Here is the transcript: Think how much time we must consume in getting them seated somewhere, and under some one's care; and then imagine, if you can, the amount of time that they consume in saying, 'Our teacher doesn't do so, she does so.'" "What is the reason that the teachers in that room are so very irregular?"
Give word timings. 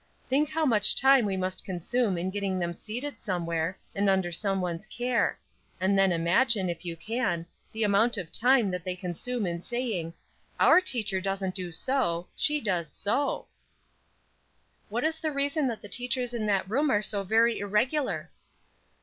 Think 0.27 0.49
how 0.49 0.65
much 0.65 0.95
time 0.95 1.27
we 1.27 1.37
must 1.37 1.63
consume 1.63 2.17
in 2.17 2.31
getting 2.31 2.57
them 2.57 2.75
seated 2.75 3.21
somewhere, 3.21 3.77
and 3.93 4.09
under 4.09 4.31
some 4.31 4.59
one's 4.59 4.87
care; 4.87 5.37
and 5.79 5.95
then 5.95 6.11
imagine, 6.11 6.69
if 6.71 6.83
you 6.83 6.95
can, 6.95 7.45
the 7.71 7.83
amount 7.83 8.17
of 8.17 8.31
time 8.31 8.71
that 8.71 8.83
they 8.83 8.95
consume 8.95 9.45
in 9.45 9.61
saying, 9.61 10.15
'Our 10.59 10.81
teacher 10.81 11.21
doesn't 11.21 11.53
do 11.53 11.71
so, 11.71 12.27
she 12.35 12.59
does 12.59 12.91
so.'" 12.91 13.45
"What 14.89 15.03
is 15.03 15.19
the 15.19 15.31
reason 15.31 15.67
that 15.67 15.81
the 15.83 15.87
teachers 15.87 16.33
in 16.33 16.47
that 16.47 16.67
room 16.67 16.89
are 16.89 17.03
so 17.03 17.21
very 17.21 17.59
irregular?" 17.59 18.31